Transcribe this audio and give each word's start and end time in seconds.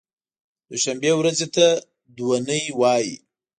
دوشنبې 0.69 1.11
ورځې 1.17 1.47
ته 1.55 1.65
دو 2.15 2.27
نۍ 2.47 2.61
وایی 2.79 3.13